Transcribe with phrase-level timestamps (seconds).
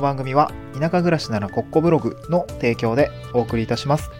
[0.00, 4.10] の番組は田舎暮らしならコッコブログの提供でお送りいたします。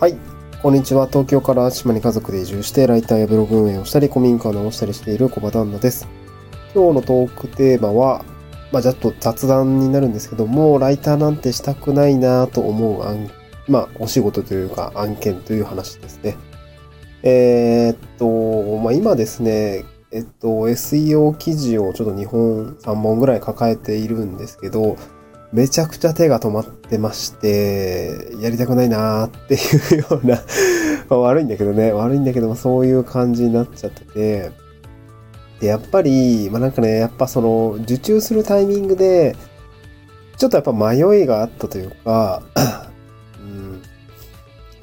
[0.00, 0.16] はい。
[0.60, 1.06] こんにちは。
[1.06, 6.08] 東京から島に家族で移住して、ライターやブログ運営をしたり、古民家を直したりしている小場旦那です。
[6.74, 8.24] 今日のトークテーマは、
[8.72, 13.30] まあ、ちょっと雑談になるんですけども、ライターなんてしたくないなと思う案、
[13.68, 16.36] まあ、お仕事というか案件という話ですね。
[17.22, 24.96] えーっと、まあ、今ですね、えっと、SEO 記事をちょっと2本、3本ぐらい抱えているんですけど、
[25.52, 30.40] めちゃくちゃ手が止まってまして、やりたくないなーっていうような
[31.10, 34.50] ま悪いんだけどね、悪いんだけども、そういう感じになっちゃってて、
[35.60, 39.34] で、やっぱり、まあなんかね、やっぱその、受注するタイミングで、
[40.36, 42.42] ちょっとやっぱ迷いがあったというか、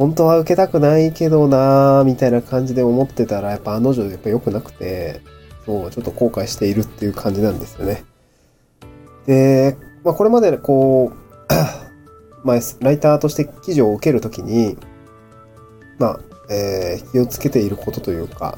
[0.02, 5.22] 本当は受けたくないけどなーみたいな感じで思ってたら、やっぱあの女やっぱ良くなくて、
[5.64, 8.03] そう、ちょっと後悔しているっていう感じなんですよね。
[9.28, 11.17] で、まあこれまでこう、
[12.44, 14.75] まあ、ライターとして記事を受けるときに、
[16.00, 18.58] まあ、えー気をつけていることというか、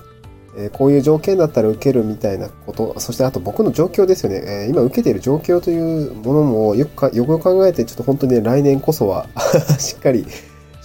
[0.57, 4.41] えーこういう条件だったら受けるみたいなこと、そしてあと僕の状況ですよね。
[4.45, 9.27] えー今受けている状況というものもよく、よくよく考えて、ちょっと本当にね、来年こそは
[9.77, 10.25] しっかり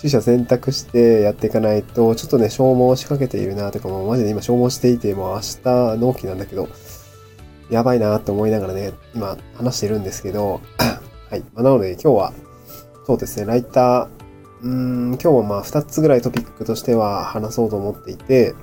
[0.00, 6.68] 取捨選択してやっていかないと、ちょっとね、消耗しかけているなとか、もうマジで今消耗していて、もう明日納期なんだけど、
[7.68, 10.60] やばいなって思いながらね、今話してるんですけど、
[11.30, 11.40] はい。
[11.52, 12.32] まあなので今日は、
[13.06, 14.08] そうですね、ライター、
[14.62, 18.54] うーん、今日はまあ2つぐらいトピックとしては話そうと思っていて、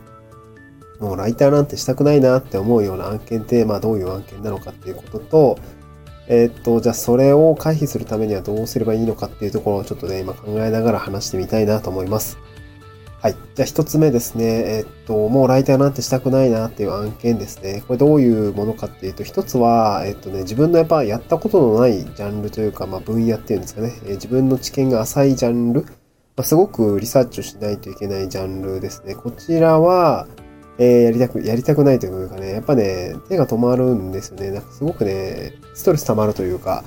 [1.01, 5.59] もうライターなんてしたくないなって思うような案件って、まあどういう案件なのかっていうことと、
[6.27, 12.37] えーっと、じゃあそれを回避するためにはどうすればいいのかっていうところをちょっとね、今考えながら話してみたいなと思います。
[13.21, 13.35] はい。
[13.55, 14.45] じゃあ一つ目ですね。
[14.45, 17.83] えーっと、もうライターなんてしたくないなっていう案件ですね。
[17.87, 23.93] これどういうものかっていうと、一つは、えーっとね、自分のやっぱやったことのないジャンルというか、まあ分野っていうんですかね。
[24.05, 25.81] え自分の知見が浅いジャンル。
[25.81, 29.15] まあ、すごくリサーチをしないといけないジャンルですね。
[29.15, 30.27] こちらは、
[30.77, 34.51] えーやりたく、やりたくないというかね、やっぱね、手が止まるんですよね。
[34.51, 36.83] なんかすごくね、ストレス溜まるというか、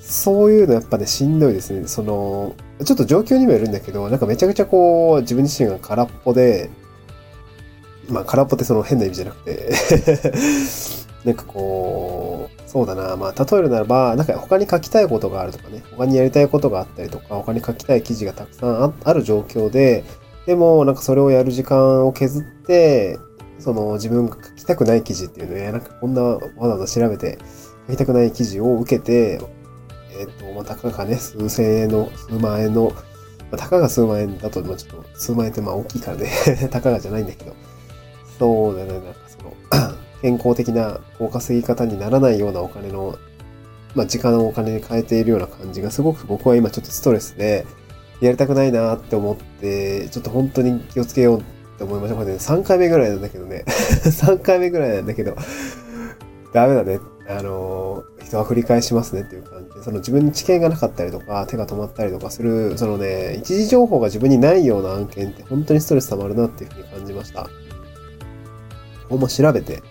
[0.00, 1.86] そういうのやっぱね、しんどいですね。
[1.88, 2.54] その、
[2.84, 6.70] ちょっと状況にもよるんだけど、なんかめちゃくちゃこう、自分自身が空っぽで、
[8.08, 9.72] まあ空っぽってその変な意味じゃなくて、
[11.24, 20.04] なんかこう、そうだな、まあ例えるならば、なんか他に書きたいことがあるとかね、他にやりたいことがあったりとか、他に書きたい記事がたくさんあある状況で、
[20.46, 23.18] でもなんかそれをやる時間を削って、
[23.58, 27.38] その自分が書きたくない記事っていうのを、なんかこんなわざわざ調べて
[27.88, 29.40] 書きたくない記事を受けて、
[30.18, 32.96] えっ、と、まあ、たかがね、数千円の、数万円の、ま
[33.52, 36.30] あ、たかが数万円だと、まあ、ちょっと、数万円ってまあ大きいからね、
[36.70, 37.54] たかがじゃないんだけど、
[38.38, 39.52] そうだね、なんかその、
[40.22, 43.18] 健康的なこう稼ぎ方にならないようなお金の、
[43.94, 47.66] まあ、時間をお金に変えているような感じがすごく僕は今ちょっとストレスで、
[48.20, 51.44] やりたくないなって思って、ちょっと本当に気をつけようっ
[51.78, 52.16] て思いました。
[52.16, 55.36] これね、3回目ぐらいなんだけどね、 3回目ぐらいなんだけど、
[56.52, 57.00] ダメだね。
[57.28, 67.48] あの、人は繰り返しますねっていう感じで、その自分の知見がなかったりとか、手が止まったりとかする、そのね、一時情報が自分にないような案件って本当にストレス溜まるなっていうふうに感じました。
[69.08, 69.82] ほんま調べて、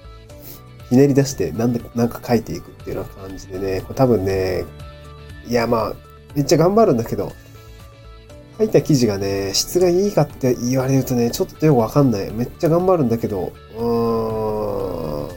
[0.89, 4.63] ひねり出して、なんで、なんか書いていくっていうような感じでね、これ多分ね、
[5.47, 5.93] いやまあ、
[6.35, 7.31] めっちゃ頑張るんだけど、
[8.57, 12.31] 書いた記事がね、質がいいかって言われるとね、ちょっとよくわかんない。
[12.31, 15.35] めっちゃ頑張るんだけど、うーん。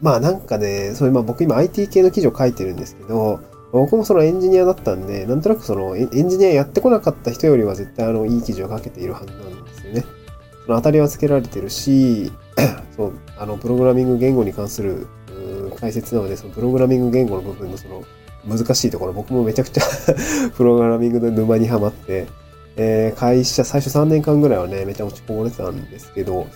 [0.00, 3.40] まあなんかね、そういう、まあ僕今 IT 系の記事を書いてるんですけど、
[3.72, 10.04] 僕もそのエンジニアだったんで、なんとなくそのエンジニアやってこなかった人よりは絶対あのいい記事を書けているはずなんですよね。
[10.66, 12.30] その当たりはつけられてるし、
[12.96, 15.08] そう、あの、プログラミング言語に関する
[15.80, 18.04] 解説なので、そのプログラミング言語の部分のその
[18.46, 19.82] 難しいところ、僕もめちゃくちゃ
[20.56, 22.26] プログラミングの沼にはまって、
[22.76, 26.46] えー会社、最初3年間ぐらいはね、めちゃ落ちこぼれてたんですけど、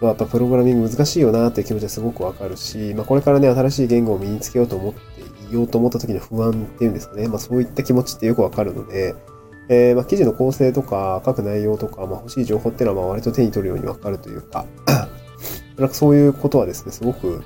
[0.00, 9.14] まあ、やっぱプログラミング難しいよなっていう気持ちはすごくわかるし、まあこれからね、新しい言語を身につけようと思っていようと思った時の不安っていうんですかね、まあそういった気持ちってよくわかるので、
[9.68, 14.66] えーまあ記事の構成とか書く内容とか、まあ欲しい情報っていうのはまあ割と手に取るようにわかるというか、
[15.78, 17.42] なんかそういうことはですね、すごく、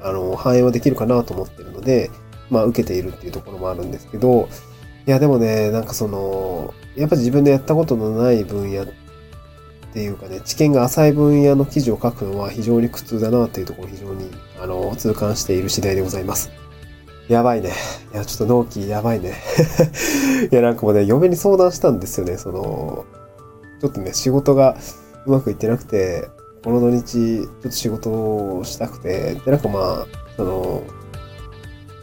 [0.00, 2.10] あの、反映はできるかなと思ってるので、
[2.50, 4.48] まあ受けているっていうところもあるんですけど、
[5.06, 8.86] いやでもね、なんかその、やっぱ自分でやったことのない分野っ
[9.92, 16.50] ていうかね、知見が浅い分野の記事を書くのは非常に苦痛だなっていうところを非常に、あの、痛感している次第でございます。
[17.28, 17.72] やばいね。
[18.12, 19.34] いや、ちょっと納期やばいね。
[20.52, 22.36] いや、なんかもうね、嫁に相談したんですよね。
[22.36, 23.04] その、
[23.80, 24.76] ちょっとね、仕事が
[25.24, 26.28] うまくいってなくて、
[26.62, 30.06] この土日、ちょっと仕事をしたくて、で、なんかまあ、
[30.36, 30.82] その、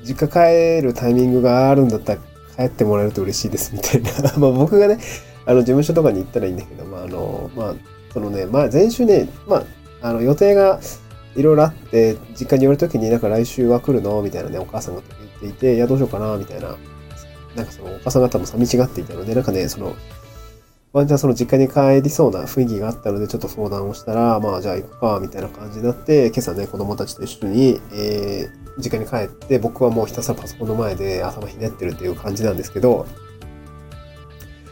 [0.03, 2.19] 実家帰るタイミングがあるんだったら
[2.55, 4.11] 帰ってもらえると嬉しいですみたいな。
[4.37, 4.99] まあ僕がね、
[5.45, 7.75] あの事務所とかに行ったらいいんだけど、まああの、まあ、
[8.13, 9.63] そのね、まあ前週ね、まあ、
[10.01, 10.79] あの予定が
[11.35, 15.01] いろいろあって、実家に寄るときになんか来週は来るのみたいなね、お母さんが
[15.41, 16.75] 言っていて、いや、どうしようかなみたいな。
[17.55, 19.95] なんかそのお母さん方も寂しがっていたので、なんかね、その、
[20.91, 33.05] ワンちゃんその実家に帰りそうな雰囲気があったので、ちょっと相談をしたら、まあじゃあ行くか、みたいな感じになって、今朝ね、子供たちと一緒に、えー、実家に帰って、僕はもうひたすらパソコンの前で頭ひねってるっていう感じなんですけど、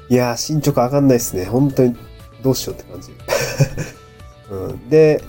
[0.10, 1.46] いやー、進捗上がんないですね。
[1.46, 1.96] 本当に、
[2.44, 3.12] どうしようって感じ。
[4.52, 5.24] うん、で、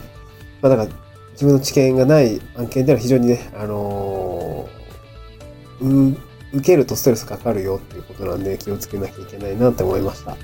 [0.61, 1.03] まあだから、
[1.33, 6.17] 自分の知見がない案件では非常にね、あのー、
[6.55, 10.37] 受けるとストレスかかるよっていうことなんで気をつけなきゃいけないなって思いました。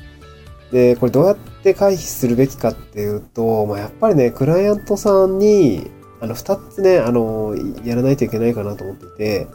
[0.72, 5.90] で、これどうやって回避するべきかっていうと、まあ、やっぱりね、クライアントさんに、
[6.20, 7.55] あの、二つね、あの、
[7.85, 9.49] やらないといけないかなと思っていて、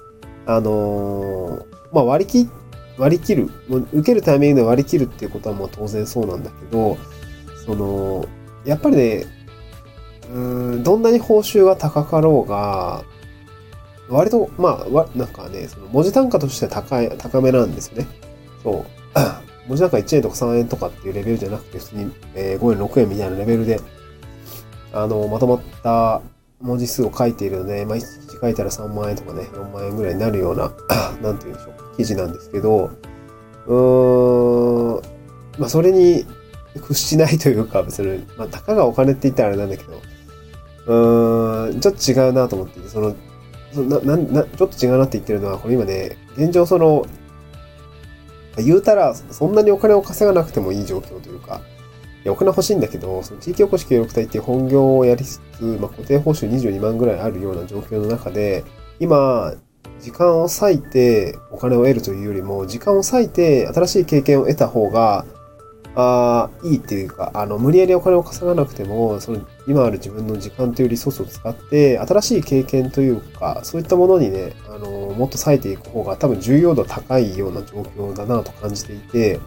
[0.46, 2.50] あの、まあ、割り切、
[2.98, 3.50] 割り切る。
[3.68, 6.98] もう受けるタイミングで割り切るっていうことはもう当然そうなんだけど、
[7.66, 8.26] その、
[8.66, 9.26] やっぱりね、
[10.34, 10.40] う
[10.78, 13.04] ん、どんなに報酬が高かろうが、
[14.10, 18.08] 割と、まあ、なんかね、その文字単価としては高い、高めなんですよね。
[18.64, 18.86] そう。
[19.68, 23.80] 文字なんか1円とか3円とかっていうレベルじゃなくて、普通に、え5円、6円みたいなレベルで、
[24.92, 26.22] あの、まとまった
[26.64, 30.72] 文字数を書いているので、まあ、1日書いたら3万円とかね、4万円ぐらいになるような、
[31.22, 32.90] なんて言うんでしょう、記事なんですけど、
[33.68, 35.02] うーん、
[35.60, 36.26] まあ、それに
[36.82, 40.02] 屈しないというか、別に、まあ、たかがお金って言ったらあれなんだけど、
[40.88, 43.16] うーん、ちょっと違うなと思っていて、その、
[43.76, 47.06] な、な、な、ちょっと違うなって言ってるのは、これ今ね、現状その、
[48.58, 51.62] 言うたら、そんなにお金を稼がなくてもいい状況というか、
[52.24, 58.64] やお金欲しいんだけど、その地域おこし協力隊っていう本業をやりつつ、まあ、固定報酬22万ぐらいあるような状況の中で、
[59.00, 59.54] 今、
[60.00, 65.26] 時間を割いてお金を得るというよりも、時間を割いて新しい経験を得た方が、
[65.96, 79.40] あいいっていうか、あの、無理やりお金を稼がなくても、その、今ある自分の時間というリソースを使って、新しい経験というか、そういったものにね、あの、もっと割いていく方が多分重要度高いような状況だなと感じていて、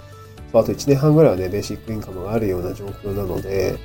[0.52, 3.78] あと1年半ぐらいはね、ベーシックインカムがあるような状況なので、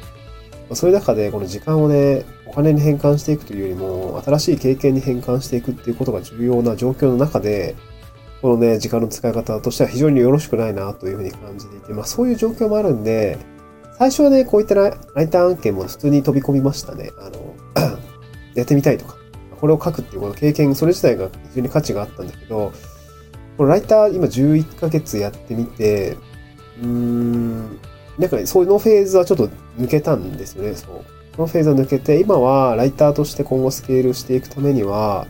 [0.70, 7.76] まそういう中でこの時間をね、お金に変換していくというよりも、新しい経験に変換していくっていうことが重要な状況の中で、
[8.42, 13.38] このね、時間の使い方としては非常によろしくないなというふうに感じていて、まあそういう状況もあるんで、
[14.00, 17.12] 最初はね、こういったライター案件も普通に飛び込みましたね。
[17.20, 18.00] あの、
[18.56, 19.16] やってみたいとか、
[19.60, 22.74] これを書くっていうこの経験、それ自体が非常に価値があったんだけど、
[23.58, 26.18] このライター今11ヶ月やってみて、
[26.82, 27.80] うん、
[28.18, 29.50] なんかね、そのフェーズはちょっと
[29.80, 31.06] 抜けたんですよね、そう。
[31.36, 35.28] そのフェーズは抜けて、今はライターとして今後スケールしていくためには、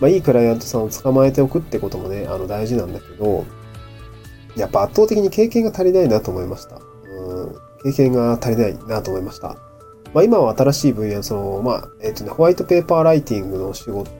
[0.00, 3.44] まあ、いいクライアントさんを捕まえておくってこともね、あの、大事なんだけど、
[4.56, 6.76] やっぱ圧倒的に経験が足りないなと思いました。
[6.76, 7.54] うん、
[7.84, 9.56] 経験が足りないなと思いました。
[10.12, 14.10] まあ、今は新しい分野、その、まあ、えっ、ー、とね、ホワイトペーパーライティングの仕事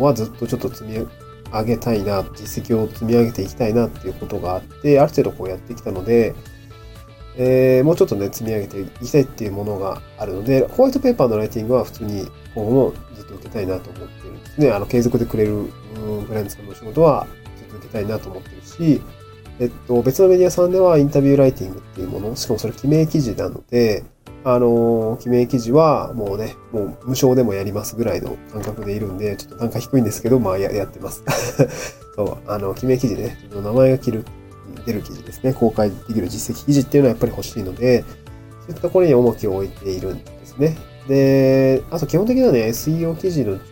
[0.00, 1.08] はずっとちょっと積み
[1.52, 6.34] 上げたいな、実績を積み上げていきたいなっていうことがあって、ある程度こうやってきたので、
[7.36, 14.70] えー、もうちょっとね、積み上げていきたいっていうものがあるので、ホワイトペーパーのライティングは普通に今後もずっと受けたいなと思ってるんですね。
[14.70, 15.66] あの、継続でくれる
[16.26, 19.00] フレンズさんの仕事はずっと受けたいなと思ってるし、
[19.60, 24.04] えっと、別のメディアさんではインタビューライティングっていうもの、しかもそれ記名記事なので、
[24.44, 31.22] あの、記名記事はもうね、もう無償でもやりますぐらいの感覚でいるんで、ちょっと単価低いんですけど、まあややってます。
[32.16, 34.24] そう、あの、記名記事ね、自分の名前が切る、
[34.84, 40.76] 出る記事ですね、公開できる実績記事っていうのはやっぱり欲しいので、そういったところに重きを置いているんですね。
[41.08, 43.62] で、あと基本的にはね、SEO 記事の受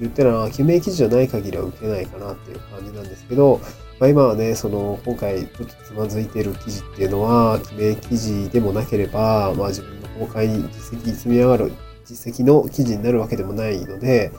[0.00, 3.60] 注っていうのは、記名記事じゃない限りは受けないかなっていう感じなんですけど、
[3.98, 11.72] まあ、今はね、その、今回ちょっとつまずいている記事っていうのは、記名記事でもなければ、まあ自分公開実績積み上がる
[12.04, 14.32] 実績の記事になるわけでもないので、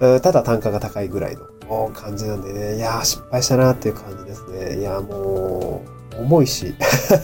[0.00, 1.36] ただ単価が高いぐらい
[1.68, 4.78] の感じなんでね、いやー失敗したなっていう感じですね。
[4.78, 5.82] いやも
[6.18, 6.74] う、重いし、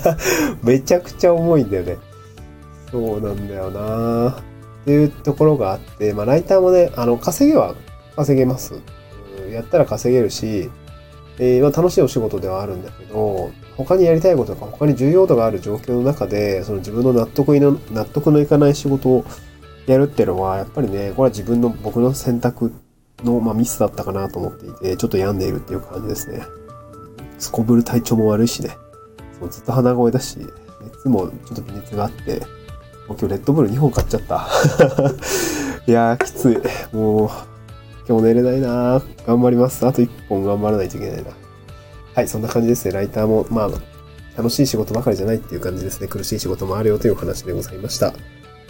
[0.62, 1.96] めちゃくちゃ重いんだよね。
[2.90, 4.30] そうなんだよな
[4.82, 7.74] っていうところがあって、まあライターもね、あの、稼げは
[8.16, 8.74] 稼げます。
[9.50, 10.70] やったら稼げるし、
[11.38, 19.24] えー、まあ、楽しいお仕事ではあるんだけど、他にやりたいこととか他に重要度がある状況の中で、その自分の納得の納得のいかない仕事を
[19.86, 22.72] やるっていうのは、やっぱりね、これは自分の僕の選択
[23.24, 26.42] の、まあ、ミスだったかなと思っていて、ちょっと病んでいるっていう感じですね。
[27.38, 28.76] すこぶる体調も悪いしね。
[29.40, 30.38] そうずっと鼻声だし、
[30.84, 32.40] 熱もちょっと微熱があって、
[33.08, 34.46] もう今日レッドブル2本買っちゃった。
[35.86, 36.96] いやー、きつい。
[36.96, 37.30] もう、
[38.08, 39.86] 今日寝れないな頑張ります。
[39.86, 41.30] あと1本頑張らないといけないな。
[42.14, 42.92] はい、そんな感じですね。
[42.92, 43.70] ライターも、まあ、
[44.36, 46.08] 楽しい仕事ばかりじゃないっていう感じですね。
[46.08, 48.12] 苦しい仕事もあるよというお話でございました。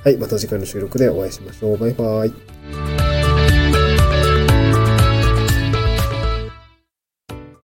[0.04, 1.78] はい、また次回の収録でお会いしましょう。
[1.78, 3.11] バイバーイ。